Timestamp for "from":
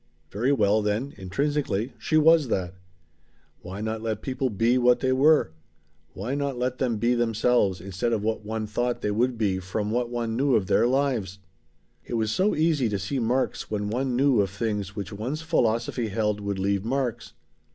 9.59-9.91